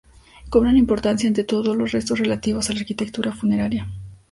[0.49, 3.87] Cobran importancia ante todo los restos relativos a la arquitectura funeraria.